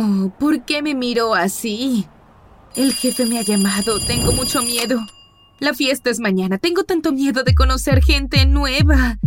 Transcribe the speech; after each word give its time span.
Oh, 0.00 0.32
¿por 0.38 0.64
qué 0.64 0.80
me 0.80 0.94
miro 0.94 1.34
así? 1.34 2.06
El 2.76 2.92
jefe 2.92 3.26
me 3.26 3.38
ha 3.38 3.42
llamado, 3.42 3.98
tengo 4.06 4.32
mucho 4.32 4.62
miedo. 4.62 5.00
La 5.58 5.74
fiesta 5.74 6.08
es 6.08 6.20
mañana, 6.20 6.58
tengo 6.58 6.84
tanto 6.84 7.10
miedo 7.10 7.42
de 7.42 7.54
conocer 7.54 8.00
gente 8.02 8.46
nueva. 8.46 9.18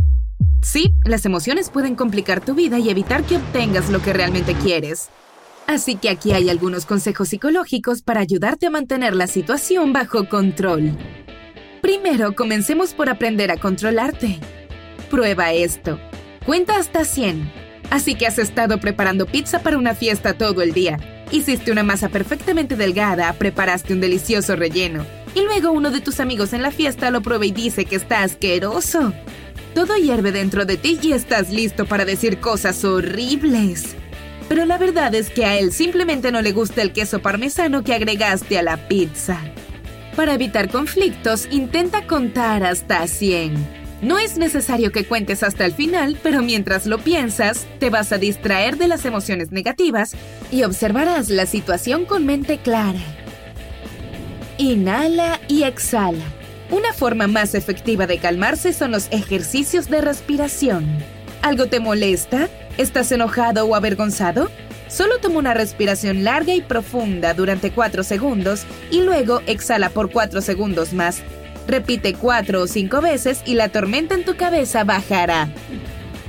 Sí, 0.62 0.94
las 1.04 1.26
emociones 1.26 1.70
pueden 1.70 1.96
complicar 1.96 2.40
tu 2.46 2.54
vida 2.54 2.80
y 2.80 2.90
evitar 2.90 3.24
que 3.24 3.36
obtengas 3.36 3.90
lo 3.90 4.02
que 4.02 4.14
realmente 4.14 4.54
quieres. 4.54 5.10
Así 5.68 5.96
que 5.96 6.10
aquí 6.10 6.32
hay 6.32 6.50
algunos 6.50 6.86
consejos 6.86 7.30
psicológicos 7.30 8.02
para 8.02 8.22
ayudarte 8.22 8.68
a 8.68 8.70
mantener 8.70 9.14
la 9.14 9.28
situación 9.28 9.92
bajo 9.92 10.30
control. 10.30 10.98
Primero, 11.82 12.34
comencemos 12.34 12.94
por 12.94 13.10
aprender 13.10 13.52
a 13.52 13.58
controlarte. 13.58 14.40
Prueba 15.12 15.52
esto. 15.52 16.00
Cuenta 16.46 16.78
hasta 16.78 17.04
100. 17.04 17.52
Así 17.90 18.16
que 18.16 18.28
has 18.28 18.40
estado 18.40 18.80
preparando 18.80 19.26
pizza 19.26 19.60
para 19.60 19.78
una 19.78 19.94
fiesta 19.94 20.36
todo 20.36 20.62
el 20.62 20.72
día. 20.72 21.26
Hiciste 21.32 21.70
una 21.70 21.84
masa 21.84 22.08
perfectamente 22.08 22.78
delgada, 22.78 23.34
preparaste 23.34 23.94
un 23.94 24.00
delicioso 24.00 24.56
relleno. 24.56 25.06
Y 25.36 25.42
luego 25.42 25.72
uno 25.72 25.92
de 25.92 26.00
tus 26.00 26.22
amigos 26.22 26.54
en 26.54 26.62
la 26.62 26.72
fiesta 26.72 27.12
lo 27.12 27.22
prueba 27.22 27.46
y 27.46 27.52
dice 27.52 27.84
que 27.84 27.98
está 27.98 28.24
asqueroso. 28.24 29.12
Todo 29.76 29.98
hierve 29.98 30.32
dentro 30.32 30.64
de 30.64 30.78
ti 30.78 30.98
y 31.02 31.12
estás 31.12 31.50
listo 31.50 31.86
para 31.86 32.06
decir 32.06 32.40
cosas 32.40 32.86
horribles. 32.86 33.98
Pero 34.48 34.66
la 34.66 34.78
verdad 34.78 35.14
es 35.14 35.30
que 35.30 35.44
a 35.44 35.60
él 35.60 35.74
simplemente 35.74 36.32
no 36.32 36.42
le 36.42 36.54
gusta 36.54 36.82
el 36.82 36.94
queso 36.94 37.22
parmesano 37.22 37.84
que 37.84 37.94
agregaste 37.94 38.58
a 38.58 38.64
la 38.64 38.88
pizza. 38.88 39.38
Para 40.16 40.36
evitar 40.36 40.70
conflictos, 40.70 41.50
intenta 41.52 42.08
contar 42.08 42.64
hasta 42.64 43.06
100. 43.06 43.81
No 44.02 44.18
es 44.18 44.38
necesario 44.38 44.92
que 44.92 45.06
cuentes 45.06 45.44
hasta 45.44 45.64
el 45.64 45.74
final, 45.74 46.18
pero 46.24 46.42
mientras 46.42 46.88
lo 46.88 46.98
piensas, 46.98 47.68
te 47.80 47.92
vas 47.92 48.12
a 48.12 48.18
distraer 48.18 48.78
de 48.78 48.88
las 48.88 49.06
emociones 49.06 49.52
negativas 49.52 50.14
y 50.52 50.64
observarás 50.64 51.30
la 51.30 51.46
situación 51.46 52.06
con 52.06 52.26
mente 52.26 52.58
clara. 52.58 53.00
Inhala 54.58 55.40
y 55.48 55.64
exhala. 55.64 56.24
Una 56.72 56.94
forma 56.94 57.28
más 57.28 57.54
efectiva 57.54 58.08
de 58.08 58.18
calmarse 58.18 58.74
son 58.74 58.92
los 58.92 59.08
ejercicios 59.12 59.88
de 59.88 60.02
respiración. 60.02 60.86
¿Algo 61.44 61.68
te 61.68 61.80
molesta? 61.80 62.50
¿Estás 62.78 63.12
enojado 63.12 63.66
o 63.66 63.76
avergonzado? 63.76 64.50
Solo 64.88 65.20
toma 65.20 65.40
una 65.40 65.54
respiración 65.54 66.24
larga 66.24 66.56
y 66.56 66.62
profunda 66.62 67.34
durante 67.36 67.72
4 67.72 68.04
segundos 68.04 68.64
y 68.90 69.02
luego 69.02 69.42
exhala 69.46 69.90
por 69.90 70.12
4 70.12 70.42
segundos 70.42 70.94
más. 70.94 71.22
Repite 71.72 72.16
4 72.16 72.62
o 72.64 72.68
5 72.68 73.00
veces 73.00 73.42
y 73.46 73.54
la 73.54 73.70
tormenta 73.70 74.14
en 74.14 74.26
tu 74.26 74.36
cabeza 74.36 74.84
bajará. 74.84 75.54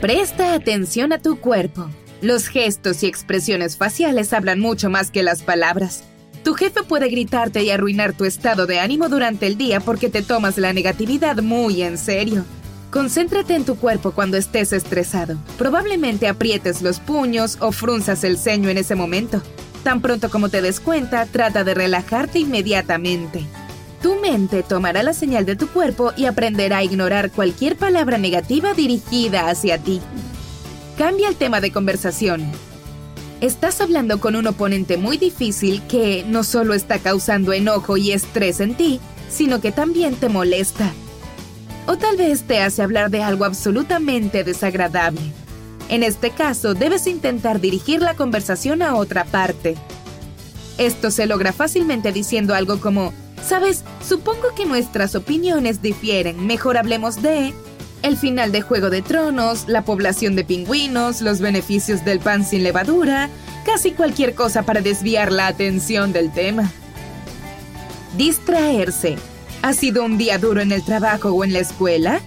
Presta 0.01 0.55
atención 0.55 1.13
a 1.13 1.19
tu 1.19 1.41
cuerpo. 1.41 1.91
Los 2.21 2.47
gestos 2.47 3.03
y 3.03 3.07
expresiones 3.07 3.77
faciales 3.77 4.33
hablan 4.33 4.61
mucho 4.61 4.89
más 4.89 5.11
que 5.11 5.25
las 5.25 5.43
palabras. 5.43 6.05
Tu 6.45 6.55
jefe 6.55 6.85
puede 6.85 7.09
gritarte 7.09 7.65
y 7.65 7.71
arruinar 7.71 8.13
tu 8.13 8.25
estado 8.25 8.67
de 8.67 8.79
ánimo 8.79 9.09
durante 9.09 9.49
el 9.49 9.59
día 9.59 9.81
porque 9.81 10.09
te 10.09 10.23
tomas 10.23 10.59
la 10.59 10.73
negatividad 10.73 11.43
muy 11.43 11.83
en 11.83 11.99
serio. 11.99 12.45
Concéntrate 12.93 13.57
en 13.57 13.65
tu 13.65 13.75
cuerpo 13.75 14.13
cuando 14.13 14.37
estés 14.37 14.73
estresado. 14.73 15.39
Probablemente 15.59 16.29
aprietes 16.29 16.83
los 16.83 17.01
puños 17.01 17.59
o 17.59 17.73
frunzas 17.73 18.23
el 18.23 18.39
ceño 18.39 18.69
en 18.69 18.79
ese 18.79 18.95
momento. 18.95 19.43
Tan 19.83 20.03
pronto 20.03 20.31
como 20.31 20.51
te 20.51 20.63
des 20.63 20.79
cuenta, 20.79 21.27
trata 21.27 21.65
de 21.65 21.75
relajarte 21.75 22.39
inmediatamente. 22.39 23.45
Tu 24.03 24.17
mente 24.17 24.65
tomará 24.65 25.05
la 25.05 25.13
señal 25.13 25.47
de 25.47 25.55
tu 25.55 25.69
cuerpo 25.69 26.13
y 26.17 26.25
aprenderá 26.25 26.79
a 26.79 26.85
ignorar 26.85 27.31
cualquier 27.31 27.77
palabra 27.77 28.19
negativa 28.19 28.75
dirigida 28.75 29.49
hacia 29.49 29.79
ti. 29.79 30.01
Cambia 30.99 31.29
el 31.29 31.37
tema 31.37 31.61
de 31.61 31.71
conversación. 31.71 32.43
Estás 33.41 33.81
hablando 33.81 34.19
con 34.19 34.35
un 34.35 34.49
oponente 34.49 34.97
muy 34.97 35.19
difícil 35.19 35.83
que 35.89 36.25
no 36.27 36.43
solo 36.43 36.75
está 36.75 36.99
causando 36.99 37.53
enojo 37.53 37.97
y 37.97 38.11
estrés 38.11 38.61
en 38.61 38.75
ti, 38.75 39.01
sino 39.31 39.61
que 39.61 39.71
también 39.71 40.17
te 40.17 40.29
molesta. 40.29 40.93
O 41.87 41.97
tal 41.97 42.17
vez 42.17 42.43
te 42.43 42.61
hace 42.61 42.83
hablar 42.83 43.11
de 43.11 43.23
algo 43.23 43.45
absolutamente 43.45 44.45
desagradable. 44.45 45.33
En 45.89 46.03
este 46.03 46.31
caso, 46.31 46.75
debes 46.75 47.07
intentar 47.07 47.61
dirigir 47.61 48.01
la 48.01 48.15
conversación 48.15 48.83
a 48.83 48.95
otra 48.95 49.25
parte. 49.25 49.77
Esto 50.79 51.11
se 51.11 51.27
logra 51.27 51.53
fácilmente 51.53 52.13
diciendo 52.13 52.55
algo 52.55 52.81
como, 52.81 53.13
Sabes, 53.53 53.85
supongo 54.09 54.55
que 54.57 54.65
nuestras 54.65 55.15
opiniones 55.15 55.83
difieren. 55.83 56.47
Mejor 56.47 56.79
hablemos 56.79 57.21
de 57.21 57.53
el 58.03 58.17
final 58.17 58.51
de 58.51 58.63
Juego 58.63 58.89
de 58.89 59.03
Tronos, 59.03 59.69
la 59.69 59.85
población 59.85 60.35
de 60.37 60.43
pingüinos, 60.43 61.21
los 61.21 61.41
beneficios 61.41 62.03
del 62.03 62.19
pan 62.19 62.47
sin 62.47 62.63
levadura, 62.63 63.29
casi 63.67 63.93
cualquier 63.93 64.35
cosa 64.35 64.63
para 64.63 64.81
desviar 64.81 65.31
la 65.31 65.49
atención 65.49 66.15
del 66.15 66.33
tema. 66.33 66.73
Distraerse. 68.17 69.17
¿Ha 69.61 69.75
sido 69.75 70.03
un 70.03 70.17
día 70.17 70.39
duro 70.39 70.63
en 70.63 70.73
el 70.73 70.83
trabajo 70.83 71.29
o 71.33 71.45
en 71.45 71.53
la 71.53 71.59
escuela? 71.59 72.23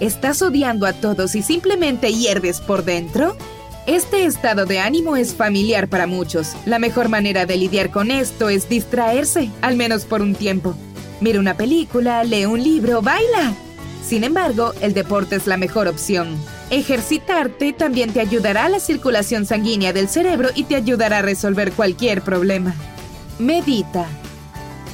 ¿Estás 0.00 0.40
odiando 0.40 0.86
a 0.86 0.94
todos 0.94 1.34
y 1.34 1.42
simplemente 1.42 2.10
hierves 2.10 2.62
por 2.62 2.86
dentro? 2.86 3.36
Este 3.90 4.24
estado 4.24 4.66
de 4.66 4.78
ánimo 4.78 5.16
es 5.16 5.34
familiar 5.34 5.88
para 5.88 6.06
muchos. 6.06 6.52
La 6.64 6.78
mejor 6.78 7.08
manera 7.08 7.44
de 7.44 7.56
lidiar 7.56 7.90
con 7.90 8.12
esto 8.12 8.48
es 8.48 8.68
distraerse, 8.68 9.50
al 9.62 9.74
menos 9.74 10.04
por 10.04 10.22
un 10.22 10.36
tiempo. 10.36 10.76
Mira 11.20 11.40
una 11.40 11.56
película, 11.56 12.22
lee 12.22 12.44
un 12.44 12.62
libro, 12.62 13.02
baila. 13.02 13.52
Sin 14.06 14.22
embargo, 14.22 14.74
el 14.80 14.94
deporte 14.94 15.34
es 15.34 15.48
la 15.48 15.56
mejor 15.56 15.88
opción. 15.88 16.38
Ejercitarte 16.70 17.72
también 17.72 18.12
te 18.12 18.20
ayudará 18.20 18.66
a 18.66 18.68
la 18.68 18.78
circulación 18.78 19.44
sanguínea 19.44 19.92
del 19.92 20.08
cerebro 20.08 20.50
y 20.54 20.62
te 20.62 20.76
ayudará 20.76 21.18
a 21.18 21.22
resolver 21.22 21.72
cualquier 21.72 22.22
problema. 22.22 22.76
Medita. 23.40 24.06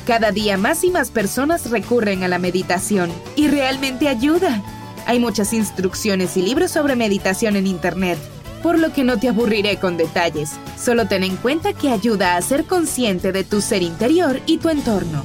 Cada 0.06 0.30
día 0.32 0.56
más 0.56 0.84
y 0.84 0.90
más 0.90 1.10
personas 1.10 1.68
recurren 1.68 2.24
a 2.24 2.28
la 2.28 2.38
meditación 2.38 3.12
y 3.36 3.48
realmente 3.48 4.08
ayuda. 4.08 4.62
Hay 5.04 5.20
muchas 5.20 5.52
instrucciones 5.52 6.38
y 6.38 6.42
libros 6.42 6.70
sobre 6.70 6.96
meditación 6.96 7.56
en 7.56 7.66
Internet, 7.66 8.18
por 8.66 8.80
lo 8.80 8.92
que 8.92 9.04
no 9.04 9.16
te 9.16 9.28
aburriré 9.28 9.76
con 9.76 9.96
detalles. 9.96 10.50
Solo 10.76 11.06
ten 11.06 11.22
en 11.22 11.36
cuenta 11.36 11.72
que 11.72 11.88
ayuda 11.88 12.36
a 12.36 12.42
ser 12.42 12.64
consciente 12.64 13.30
de 13.30 13.44
tu 13.44 13.60
ser 13.60 13.80
interior 13.80 14.40
y 14.44 14.58
tu 14.58 14.70
entorno. 14.70 15.24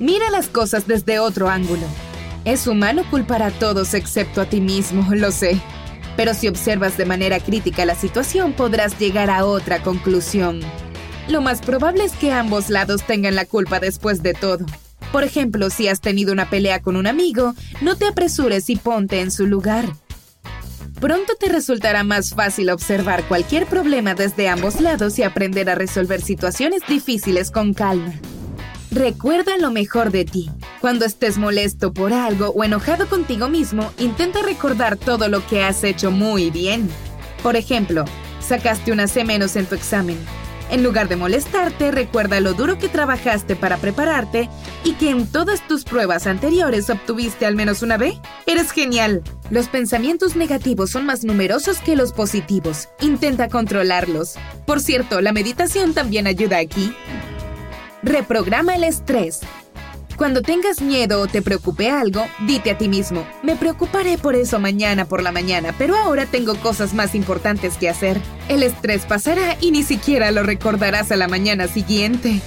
Mira 0.00 0.28
las 0.30 0.48
cosas 0.48 0.88
desde 0.88 1.20
otro 1.20 1.48
ángulo. 1.48 1.86
Es 2.44 2.66
humano 2.66 3.04
culpar 3.08 3.44
a 3.44 3.52
todos 3.52 3.94
excepto 3.94 4.40
a 4.40 4.46
ti 4.46 4.60
mismo, 4.60 5.14
lo 5.14 5.30
sé. 5.30 5.60
Pero 6.16 6.34
si 6.34 6.48
observas 6.48 6.96
de 6.96 7.04
manera 7.04 7.38
crítica 7.38 7.84
la 7.84 7.94
situación 7.94 8.52
podrás 8.52 8.98
llegar 8.98 9.30
a 9.30 9.44
otra 9.44 9.80
conclusión. 9.84 10.58
Lo 11.28 11.40
más 11.40 11.60
probable 11.60 12.02
es 12.02 12.14
que 12.14 12.32
ambos 12.32 12.68
lados 12.68 13.04
tengan 13.04 13.36
la 13.36 13.44
culpa 13.44 13.78
después 13.78 14.24
de 14.24 14.34
todo. 14.34 14.66
Por 15.12 15.22
ejemplo, 15.22 15.70
si 15.70 15.86
has 15.86 16.00
tenido 16.00 16.32
una 16.32 16.50
pelea 16.50 16.82
con 16.82 16.96
un 16.96 17.06
amigo, 17.06 17.54
no 17.80 17.94
te 17.96 18.08
apresures 18.08 18.70
y 18.70 18.74
ponte 18.74 19.20
en 19.20 19.30
su 19.30 19.46
lugar. 19.46 19.86
Pronto 21.00 21.34
te 21.38 21.48
resultará 21.48 22.04
más 22.04 22.30
fácil 22.30 22.70
observar 22.70 23.24
cualquier 23.24 23.66
problema 23.66 24.14
desde 24.14 24.48
ambos 24.48 24.80
lados 24.80 25.18
y 25.18 25.22
aprender 25.22 25.68
a 25.68 25.74
resolver 25.74 26.20
situaciones 26.22 26.82
difíciles 26.88 27.50
con 27.50 27.74
calma. 27.74 28.14
Recuerda 28.90 29.58
lo 29.58 29.70
mejor 29.70 30.12
de 30.12 30.24
ti. 30.24 30.50
Cuando 30.80 31.04
estés 31.04 31.36
molesto 31.36 31.92
por 31.92 32.12
algo 32.12 32.50
o 32.50 32.62
enojado 32.62 33.08
contigo 33.08 33.48
mismo, 33.48 33.90
intenta 33.98 34.40
recordar 34.42 34.96
todo 34.96 35.28
lo 35.28 35.44
que 35.46 35.62
has 35.62 35.82
hecho 35.82 36.10
muy 36.10 36.50
bien. 36.50 36.88
Por 37.42 37.56
ejemplo, 37.56 38.04
sacaste 38.40 38.92
una 38.92 39.08
C 39.08 39.24
menos 39.24 39.56
en 39.56 39.66
tu 39.66 39.74
examen. 39.74 40.16
En 40.70 40.82
lugar 40.82 41.08
de 41.08 41.16
molestarte, 41.16 41.90
recuerda 41.90 42.40
lo 42.40 42.54
duro 42.54 42.78
que 42.78 42.88
trabajaste 42.88 43.54
para 43.54 43.76
prepararte 43.76 44.48
y 44.82 44.92
que 44.94 45.10
en 45.10 45.26
todas 45.26 45.66
tus 45.66 45.84
pruebas 45.84 46.26
anteriores 46.26 46.90
obtuviste 46.90 47.46
al 47.46 47.54
menos 47.54 47.82
una 47.82 47.96
B. 47.96 48.18
Eres 48.46 48.72
genial. 48.72 49.22
Los 49.50 49.68
pensamientos 49.68 50.36
negativos 50.36 50.90
son 50.90 51.06
más 51.06 51.24
numerosos 51.24 51.78
que 51.78 51.96
los 51.96 52.12
positivos. 52.12 52.88
Intenta 53.00 53.48
controlarlos. 53.48 54.34
Por 54.66 54.80
cierto, 54.80 55.20
la 55.20 55.32
meditación 55.32 55.94
también 55.94 56.26
ayuda 56.26 56.58
aquí. 56.58 56.94
Reprograma 58.02 58.74
el 58.74 58.84
estrés. 58.84 59.40
Cuando 60.16 60.42
tengas 60.42 60.80
miedo 60.80 61.20
o 61.20 61.26
te 61.26 61.42
preocupe 61.42 61.90
algo, 61.90 62.26
dite 62.46 62.70
a 62.70 62.78
ti 62.78 62.88
mismo, 62.88 63.26
me 63.42 63.56
preocuparé 63.56 64.16
por 64.16 64.36
eso 64.36 64.60
mañana 64.60 65.06
por 65.06 65.22
la 65.22 65.32
mañana, 65.32 65.74
pero 65.76 65.96
ahora 65.96 66.26
tengo 66.26 66.54
cosas 66.56 66.94
más 66.94 67.16
importantes 67.16 67.76
que 67.76 67.88
hacer. 67.88 68.20
El 68.48 68.62
estrés 68.62 69.06
pasará 69.06 69.56
y 69.60 69.72
ni 69.72 69.82
siquiera 69.82 70.30
lo 70.30 70.44
recordarás 70.44 71.10
a 71.10 71.16
la 71.16 71.26
mañana 71.26 71.66
siguiente. 71.66 72.40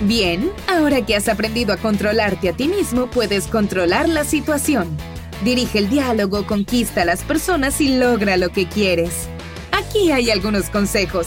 Bien, 0.00 0.50
ahora 0.66 1.04
que 1.04 1.14
has 1.14 1.28
aprendido 1.28 1.74
a 1.74 1.76
controlarte 1.76 2.48
a 2.48 2.52
ti 2.54 2.68
mismo, 2.68 3.06
puedes 3.06 3.48
controlar 3.48 4.08
la 4.08 4.24
situación. 4.24 4.96
Dirige 5.44 5.78
el 5.78 5.90
diálogo, 5.90 6.46
conquista 6.46 7.02
a 7.02 7.04
las 7.04 7.22
personas 7.22 7.80
y 7.80 7.98
logra 7.98 8.36
lo 8.38 8.48
que 8.48 8.66
quieres. 8.66 9.28
Aquí 9.72 10.10
hay 10.10 10.30
algunos 10.30 10.70
consejos. 10.70 11.26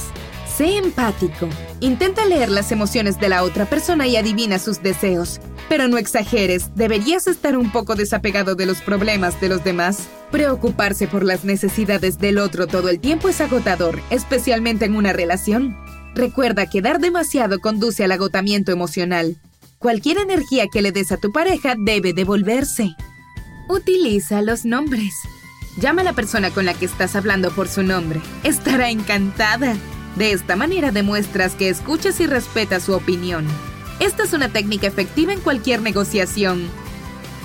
Sé 0.57 0.77
empático. 0.77 1.49
Intenta 1.81 2.25
leer 2.25 2.49
las 2.49 2.71
emociones 2.71 3.19
de 3.19 3.29
la 3.29 3.43
otra 3.43 3.65
persona 3.65 4.07
y 4.07 4.15
adivina 4.15 4.59
sus 4.59 4.81
deseos. 4.81 5.39
Pero 5.67 5.87
no 5.87 5.97
exageres, 5.97 6.71
deberías 6.75 7.27
estar 7.27 7.57
un 7.57 7.71
poco 7.71 7.95
desapegado 7.95 8.55
de 8.55 8.65
los 8.65 8.81
problemas 8.81 9.39
de 9.41 9.49
los 9.49 9.63
demás. 9.63 10.07
Preocuparse 10.31 11.07
por 11.07 11.23
las 11.23 11.43
necesidades 11.43 12.17
del 12.17 12.37
otro 12.37 12.67
todo 12.67 12.89
el 12.89 12.99
tiempo 12.99 13.29
es 13.29 13.41
agotador, 13.41 13.99
especialmente 14.09 14.85
en 14.85 14.95
una 14.95 15.11
relación. 15.11 15.75
Recuerda 16.13 16.69
que 16.69 16.81
dar 16.81 16.99
demasiado 16.99 17.59
conduce 17.59 18.03
al 18.05 18.11
agotamiento 18.13 18.71
emocional. 18.71 19.35
Cualquier 19.79 20.19
energía 20.19 20.67
que 20.71 20.81
le 20.81 20.91
des 20.91 21.11
a 21.11 21.17
tu 21.17 21.31
pareja 21.31 21.75
debe 21.77 22.13
devolverse. 22.13 22.95
Utiliza 23.67 24.41
los 24.41 24.63
nombres. 24.63 25.13
Llama 25.77 26.01
a 26.01 26.05
la 26.05 26.13
persona 26.13 26.51
con 26.51 26.65
la 26.65 26.73
que 26.73 26.85
estás 26.85 27.17
hablando 27.17 27.51
por 27.51 27.67
su 27.67 27.83
nombre. 27.83 28.21
Estará 28.43 28.89
encantada. 28.89 29.75
De 30.15 30.31
esta 30.31 30.55
manera 30.55 30.91
demuestras 30.91 31.55
que 31.55 31.69
escuchas 31.69 32.19
y 32.19 32.27
respetas 32.27 32.83
su 32.83 32.93
opinión. 32.93 33.45
Esta 33.99 34.23
es 34.23 34.33
una 34.33 34.49
técnica 34.49 34.87
efectiva 34.87 35.33
en 35.33 35.41
cualquier 35.41 35.81
negociación. 35.81 36.67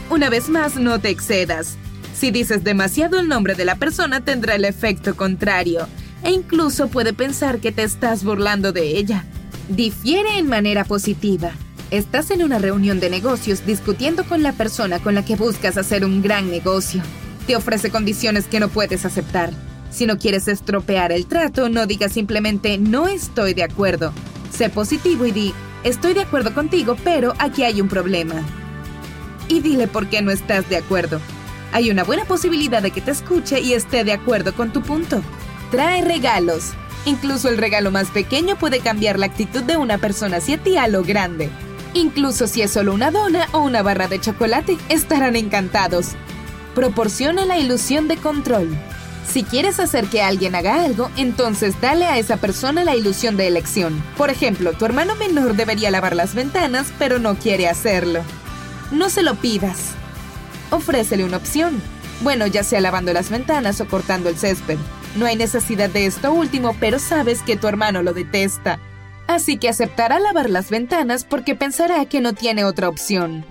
Una 0.08 0.28
vez 0.28 0.48
más, 0.48 0.76
no 0.76 0.98
te 1.00 1.10
excedas. 1.10 1.76
Si 2.14 2.30
dices 2.30 2.64
demasiado 2.64 3.18
el 3.18 3.28
nombre 3.28 3.54
de 3.54 3.64
la 3.64 3.76
persona, 3.76 4.24
tendrá 4.24 4.54
el 4.54 4.64
efecto 4.64 5.16
contrario 5.16 5.86
e 6.22 6.32
incluso 6.32 6.88
puede 6.88 7.12
pensar 7.12 7.60
que 7.60 7.72
te 7.72 7.82
estás 7.82 8.24
burlando 8.24 8.72
de 8.72 8.98
ella. 8.98 9.24
Difiere 9.68 10.38
en 10.38 10.48
manera 10.48 10.84
positiva. 10.84 11.52
Estás 11.90 12.30
en 12.30 12.42
una 12.42 12.58
reunión 12.58 13.00
de 13.00 13.10
negocios 13.10 13.64
discutiendo 13.66 14.24
con 14.24 14.42
la 14.42 14.52
persona 14.52 14.98
con 15.00 15.14
la 15.14 15.24
que 15.24 15.36
buscas 15.36 15.76
hacer 15.76 16.04
un 16.04 16.22
gran 16.22 16.50
negocio. 16.50 17.02
Te 17.46 17.56
ofrece 17.56 17.90
condiciones 17.90 18.46
que 18.46 18.60
no 18.60 18.68
puedes 18.68 19.04
aceptar. 19.04 19.50
Si 19.90 20.06
no 20.06 20.18
quieres 20.18 20.48
estropear 20.48 21.12
el 21.12 21.26
trato, 21.26 21.68
no 21.68 21.86
digas 21.86 22.12
simplemente 22.12 22.78
no 22.78 23.08
estoy 23.08 23.54
de 23.54 23.64
acuerdo. 23.64 24.12
Sé 24.56 24.68
positivo 24.70 25.26
y 25.26 25.32
di 25.32 25.54
estoy 25.84 26.14
de 26.14 26.22
acuerdo 26.22 26.54
contigo, 26.54 26.96
pero 27.02 27.34
aquí 27.38 27.64
hay 27.64 27.80
un 27.80 27.88
problema. 27.88 28.34
Y 29.48 29.60
dile 29.60 29.88
por 29.88 30.08
qué 30.08 30.22
no 30.22 30.30
estás 30.30 30.68
de 30.68 30.76
acuerdo. 30.76 31.20
Hay 31.72 31.90
una 31.90 32.04
buena 32.04 32.24
posibilidad 32.24 32.82
de 32.82 32.90
que 32.90 33.00
te 33.00 33.10
escuche 33.10 33.60
y 33.60 33.74
esté 33.74 34.04
de 34.04 34.12
acuerdo 34.12 34.54
con 34.54 34.72
tu 34.72 34.82
punto. 34.82 35.22
Trae 35.70 36.02
regalos. 36.02 36.72
Incluso 37.04 37.48
el 37.48 37.58
regalo 37.58 37.90
más 37.90 38.08
pequeño 38.08 38.56
puede 38.56 38.80
cambiar 38.80 39.18
la 39.18 39.26
actitud 39.26 39.62
de 39.62 39.76
una 39.76 39.98
persona 39.98 40.36
hacia 40.36 40.58
ti 40.58 40.76
a 40.76 40.86
lo 40.86 41.02
grande. 41.02 41.48
Incluso 41.94 42.46
si 42.46 42.62
es 42.62 42.72
solo 42.72 42.92
una 42.92 43.10
dona 43.10 43.48
o 43.52 43.60
una 43.60 43.82
barra 43.82 44.06
de 44.06 44.20
chocolate, 44.20 44.76
estarán 44.88 45.34
encantados. 45.34 46.10
Proporciona 46.74 47.44
la 47.46 47.58
ilusión 47.58 48.06
de 48.06 48.16
control. 48.16 48.68
Si 49.32 49.44
quieres 49.44 49.78
hacer 49.78 50.06
que 50.08 50.22
alguien 50.22 50.56
haga 50.56 50.82
algo, 50.82 51.08
entonces 51.16 51.80
dale 51.80 52.04
a 52.04 52.18
esa 52.18 52.38
persona 52.38 52.82
la 52.82 52.96
ilusión 52.96 53.36
de 53.36 53.46
elección. 53.46 54.02
Por 54.16 54.28
ejemplo, 54.28 54.72
tu 54.72 54.84
hermano 54.84 55.14
menor 55.14 55.54
debería 55.54 55.92
lavar 55.92 56.16
las 56.16 56.34
ventanas, 56.34 56.92
pero 56.98 57.20
no 57.20 57.36
quiere 57.36 57.68
hacerlo. 57.68 58.22
No 58.90 59.08
se 59.08 59.22
lo 59.22 59.36
pidas. 59.36 59.92
Ofrécele 60.70 61.24
una 61.24 61.36
opción. 61.36 61.80
Bueno, 62.22 62.48
ya 62.48 62.64
sea 62.64 62.80
lavando 62.80 63.12
las 63.12 63.30
ventanas 63.30 63.80
o 63.80 63.86
cortando 63.86 64.28
el 64.28 64.36
césped. 64.36 64.78
No 65.14 65.26
hay 65.26 65.36
necesidad 65.36 65.90
de 65.90 66.06
esto 66.06 66.32
último, 66.32 66.74
pero 66.80 66.98
sabes 66.98 67.42
que 67.42 67.56
tu 67.56 67.68
hermano 67.68 68.02
lo 68.02 68.12
detesta. 68.12 68.80
Así 69.28 69.58
que 69.58 69.68
aceptará 69.68 70.18
lavar 70.18 70.50
las 70.50 70.70
ventanas 70.70 71.22
porque 71.22 71.54
pensará 71.54 72.04
que 72.06 72.20
no 72.20 72.32
tiene 72.32 72.64
otra 72.64 72.88
opción. 72.88 73.44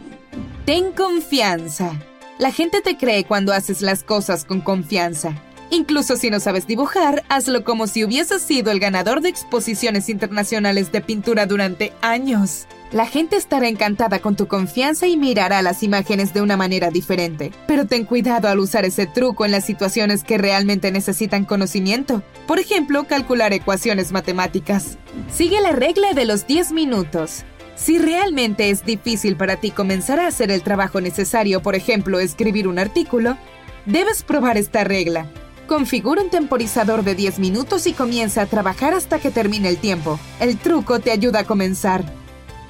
Ten 0.66 0.92
confianza. 0.92 1.94
La 2.38 2.52
gente 2.52 2.82
te 2.82 2.98
cree 2.98 3.24
cuando 3.24 3.54
haces 3.54 3.82
las 3.82 4.04
cosas 4.04 4.44
con 4.44 4.60
confianza. 4.60 5.42
Incluso 5.72 6.16
si 6.16 6.30
no 6.30 6.40
sabes 6.40 6.66
dibujar, 6.66 7.24
hazlo 7.30 7.64
como 7.64 7.86
si 7.86 8.04
hubieses 8.04 8.42
sido 8.42 8.72
el 8.72 8.80
ganador 8.80 9.22
de 9.22 9.30
exposiciones 9.30 10.10
internacionales 10.10 10.92
de 10.92 11.02
pintura 11.02 11.46
durante 11.46 11.94
años. 12.02 12.68
La 12.92 13.06
gente 13.06 13.36
estará 13.36 13.68
encantada 13.68 14.18
con 14.18 14.36
tu 14.36 14.48
confianza 14.48 15.06
y 15.06 15.16
mirará 15.16 15.62
las 15.62 15.84
imágenes 15.84 16.34
de 16.34 16.42
una 16.42 16.58
manera 16.58 16.90
diferente. 16.90 17.52
Pero 17.68 17.86
ten 17.86 18.04
cuidado 18.04 18.48
al 18.48 18.58
usar 18.58 18.84
ese 18.84 19.06
truco 19.06 19.46
en 19.46 19.52
las 19.52 19.64
situaciones 19.64 20.24
que 20.24 20.40
realmente 20.40 20.92
necesitan 20.92 21.46
conocimiento. 21.46 22.24
Por 22.48 22.58
ejemplo, 22.58 23.04
calcular 23.04 23.54
ecuaciones 23.54 24.12
matemáticas. 24.12 24.98
Sigue 25.32 25.62
la 25.62 25.72
regla 25.72 26.14
de 26.14 26.26
los 26.26 26.48
10 26.48 26.72
minutos. 26.72 27.44
Si 27.76 28.00
realmente 28.00 28.72
es 28.72 28.84
difícil 28.84 29.38
para 29.38 29.58
ti 29.58 29.70
comenzar 29.70 30.20
a 30.20 30.26
hacer 30.26 30.50
el 30.50 30.64
trabajo 30.64 31.00
necesario, 31.00 31.62
por 31.62 31.76
ejemplo, 31.76 32.20
escribir 32.20 32.68
un 32.68 32.80
artículo, 32.80 33.38
debes 33.86 34.24
probar 34.24 34.58
esta 34.58 34.84
regla. 34.84 35.28
Configura 35.70 36.24
un 36.24 36.32
temporizador 36.32 37.04
de 37.04 37.14
10 37.14 37.38
minutos 37.38 37.86
y 37.86 37.94
comienza 37.94 38.42
a 38.42 38.46
trabajar 38.48 38.96
hasta 38.96 39.20
que 39.20 39.30
termine 39.30 39.70
el 39.70 39.78
tiempo. 39.78 40.20
El 40.40 40.58
truco 40.58 41.00
te 41.00 41.12
ayuda 41.12 41.42
a 41.42 41.44
comenzar. 41.44 42.04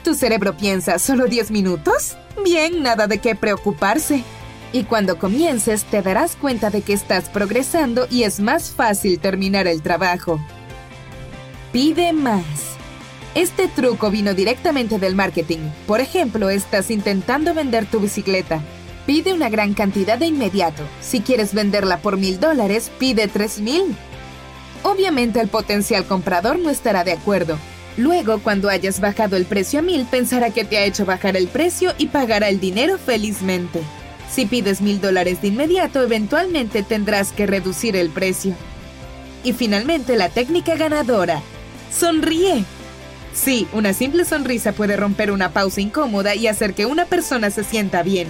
¿Tu 0.03 0.15
cerebro 0.15 0.57
piensa 0.57 0.99
solo 0.99 1.27
10 1.27 1.49
minutos? 1.51 2.17
Bien, 2.43 2.83
nada 2.83 3.07
de 3.07 3.19
qué 3.19 3.35
preocuparse. 3.35 4.25
Y 4.73 4.83
cuando 4.83 5.17
comiences 5.17 5.85
te 5.85 6.01
darás 6.01 6.35
cuenta 6.35 6.71
de 6.71 6.81
que 6.81 6.91
estás 6.91 7.29
progresando 7.29 8.05
y 8.11 8.23
es 8.23 8.41
más 8.41 8.69
fácil 8.71 9.17
terminar 9.17 9.65
el 9.65 9.81
trabajo. 9.81 10.37
Pide 11.71 12.11
más. 12.11 12.43
Este 13.33 13.69
truco 13.69 14.11
vino 14.11 14.33
directamente 14.33 14.99
del 14.99 15.15
marketing. 15.15 15.69
Por 15.87 16.01
ejemplo, 16.01 16.49
estás 16.49 16.91
intentando 16.91 17.53
vender 17.53 17.85
tu 17.85 18.01
bicicleta. 18.01 18.61
Pide 19.05 19.33
una 19.33 19.49
gran 19.49 19.73
cantidad 19.73 20.17
de 20.17 20.27
inmediato. 20.27 20.83
Si 21.01 21.21
quieres 21.21 21.53
venderla 21.53 21.97
por 21.97 22.17
mil 22.17 22.39
dólares, 22.39 22.91
pide 22.99 23.27
tres 23.27 23.59
mil. 23.59 23.95
Obviamente 24.83 25.39
el 25.41 25.47
potencial 25.47 26.05
comprador 26.05 26.59
no 26.59 26.69
estará 26.69 27.03
de 27.03 27.13
acuerdo, 27.13 27.57
Luego, 27.99 28.39
cuando 28.39 28.69
hayas 28.69 29.01
bajado 29.01 29.35
el 29.35 29.43
precio 29.43 29.79
a 29.79 29.81
mil, 29.81 30.05
pensará 30.05 30.51
que 30.51 30.63
te 30.63 30.77
ha 30.77 30.85
hecho 30.85 31.05
bajar 31.05 31.35
el 31.35 31.49
precio 31.49 31.93
y 31.97 32.07
pagará 32.07 32.47
el 32.47 32.61
dinero 32.61 32.97
felizmente. 32.97 33.81
Si 34.31 34.45
pides 34.45 34.79
mil 34.79 35.01
dólares 35.01 35.41
de 35.41 35.49
inmediato, 35.49 36.01
eventualmente 36.01 36.81
tendrás 36.81 37.33
que 37.33 37.45
reducir 37.45 37.97
el 37.97 38.09
precio. 38.09 38.55
Y 39.43 39.51
finalmente, 39.51 40.15
la 40.15 40.29
técnica 40.29 40.77
ganadora. 40.77 41.41
Sonríe. 41.91 42.63
Sí, 43.33 43.67
una 43.73 43.91
simple 43.91 44.23
sonrisa 44.23 44.71
puede 44.71 44.95
romper 44.95 45.29
una 45.29 45.51
pausa 45.51 45.81
incómoda 45.81 46.35
y 46.35 46.47
hacer 46.47 46.73
que 46.75 46.85
una 46.85 47.05
persona 47.05 47.49
se 47.49 47.65
sienta 47.65 48.01
bien. 48.01 48.29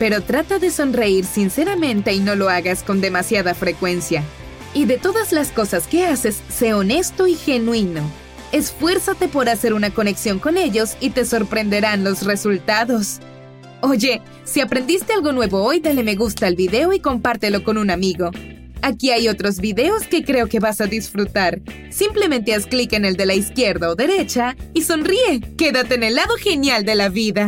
Pero 0.00 0.22
trata 0.22 0.58
de 0.58 0.70
sonreír 0.70 1.26
sinceramente 1.26 2.14
y 2.14 2.20
no 2.20 2.34
lo 2.34 2.48
hagas 2.48 2.82
con 2.82 3.02
demasiada 3.02 3.52
frecuencia. 3.54 4.24
Y 4.72 4.86
de 4.86 4.96
todas 4.96 5.30
las 5.30 5.52
cosas 5.52 5.86
que 5.86 6.06
haces, 6.06 6.40
sé 6.48 6.72
honesto 6.72 7.26
y 7.26 7.34
genuino. 7.34 8.00
Esfuérzate 8.50 9.28
por 9.28 9.50
hacer 9.50 9.74
una 9.74 9.90
conexión 9.90 10.38
con 10.38 10.56
ellos 10.56 10.96
y 11.00 11.10
te 11.10 11.26
sorprenderán 11.26 12.02
los 12.02 12.24
resultados. 12.24 13.20
Oye, 13.82 14.22
si 14.44 14.62
aprendiste 14.62 15.12
algo 15.12 15.32
nuevo 15.32 15.62
hoy, 15.62 15.80
dale 15.80 16.02
me 16.02 16.14
gusta 16.14 16.46
al 16.46 16.56
video 16.56 16.94
y 16.94 17.00
compártelo 17.00 17.62
con 17.62 17.76
un 17.76 17.90
amigo. 17.90 18.30
Aquí 18.80 19.10
hay 19.10 19.28
otros 19.28 19.58
videos 19.58 20.06
que 20.06 20.24
creo 20.24 20.48
que 20.48 20.60
vas 20.60 20.80
a 20.80 20.86
disfrutar. 20.86 21.60
Simplemente 21.90 22.54
haz 22.54 22.64
clic 22.64 22.94
en 22.94 23.04
el 23.04 23.16
de 23.16 23.26
la 23.26 23.34
izquierda 23.34 23.90
o 23.90 23.96
derecha 23.96 24.56
y 24.72 24.80
sonríe. 24.80 25.42
Quédate 25.58 25.96
en 25.96 26.04
el 26.04 26.14
lado 26.14 26.36
genial 26.36 26.86
de 26.86 26.94
la 26.94 27.10
vida. 27.10 27.38